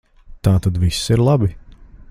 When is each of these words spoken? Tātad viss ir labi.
Tātad 0.47 0.79
viss 0.85 1.03
ir 1.17 1.25
labi. 1.29 1.51